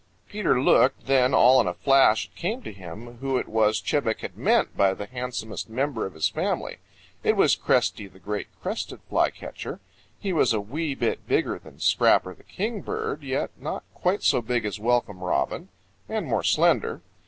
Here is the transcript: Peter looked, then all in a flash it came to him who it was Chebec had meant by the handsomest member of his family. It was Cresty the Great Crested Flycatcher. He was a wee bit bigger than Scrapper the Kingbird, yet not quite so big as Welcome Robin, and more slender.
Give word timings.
Peter 0.27 0.59
looked, 0.59 1.05
then 1.05 1.31
all 1.31 1.61
in 1.61 1.67
a 1.67 1.75
flash 1.75 2.25
it 2.25 2.35
came 2.35 2.63
to 2.63 2.73
him 2.73 3.17
who 3.19 3.37
it 3.37 3.47
was 3.47 3.79
Chebec 3.79 4.21
had 4.21 4.35
meant 4.35 4.75
by 4.75 4.95
the 4.95 5.05
handsomest 5.05 5.69
member 5.69 6.07
of 6.07 6.15
his 6.15 6.27
family. 6.27 6.77
It 7.21 7.35
was 7.37 7.55
Cresty 7.55 8.07
the 8.07 8.17
Great 8.17 8.47
Crested 8.63 9.01
Flycatcher. 9.11 9.79
He 10.19 10.33
was 10.33 10.53
a 10.53 10.59
wee 10.59 10.95
bit 10.95 11.27
bigger 11.27 11.59
than 11.59 11.79
Scrapper 11.79 12.33
the 12.33 12.41
Kingbird, 12.43 13.21
yet 13.21 13.51
not 13.57 13.83
quite 13.93 14.23
so 14.23 14.41
big 14.41 14.65
as 14.65 14.79
Welcome 14.79 15.19
Robin, 15.23 15.69
and 16.09 16.25
more 16.25 16.41
slender. 16.41 17.03